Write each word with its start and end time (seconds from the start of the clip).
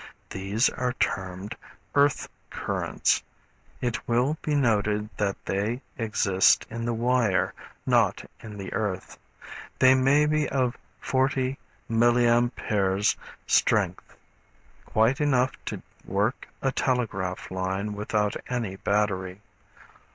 These 0.31 0.67
are 0.69 0.93
termed 0.93 1.55
earth 1.93 2.27
currents. 2.49 3.21
It 3.81 4.07
will 4.07 4.35
be 4.41 4.55
noted 4.55 5.09
that 5.17 5.35
they 5.45 5.83
exist 5.95 6.65
in 6.71 6.85
the 6.85 6.93
wire, 6.95 7.53
not 7.85 8.27
in 8.41 8.57
the 8.57 8.73
earth. 8.73 9.19
They 9.77 9.93
may 9.93 10.25
be 10.25 10.49
of 10.49 10.75
40 11.01 11.55
milliamperes 11.87 13.15
strength, 13.45 14.15
quite 14.87 15.21
enough 15.21 15.51
to 15.65 15.83
work 16.03 16.47
a 16.63 16.71
telegraph 16.71 17.51
line 17.51 17.93
without 17.93 18.35
any 18.49 18.77
battery. 18.77 19.39